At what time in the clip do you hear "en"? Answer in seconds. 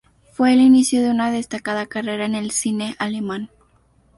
2.25-2.33